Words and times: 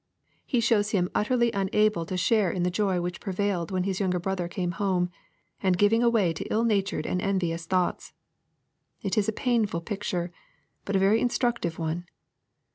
He 0.47 0.59
shows 0.61 0.89
him 0.89 1.11
utterly 1.13 1.51
unable 1.51 2.07
to 2.07 2.17
share 2.17 2.49
in 2.49 2.63
the 2.63 2.71
joy 2.71 2.99
which 3.01 3.21
prevailed 3.21 3.69
when 3.69 3.83
his 3.83 3.99
younger 3.99 4.17
brother 4.17 4.47
came 4.47 4.71
home, 4.71 5.11
and 5.61 5.77
giving 5.77 6.01
away 6.01 6.33
to 6.33 6.43
ill 6.49 6.63
natured 6.63 7.05
and 7.05 7.21
envious 7.21 7.67
thoughts. 7.67 8.11
It 9.03 9.15
is 9.15 9.29
a 9.29 9.31
painful 9.31 9.81
picture, 9.81 10.31
but 10.85 10.95
a 10.95 10.97
very 10.97 11.21
instructive 11.21 11.77
one. 11.77 12.07